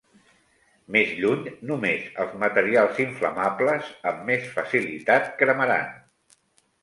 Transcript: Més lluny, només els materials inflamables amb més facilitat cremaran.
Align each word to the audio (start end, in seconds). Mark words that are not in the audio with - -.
Més 0.93 1.09
lluny, 1.23 1.43
només 1.71 2.07
els 2.23 2.31
materials 2.43 3.01
inflamables 3.05 3.91
amb 4.13 4.25
més 4.31 4.47
facilitat 4.57 5.29
cremaran. 5.43 5.93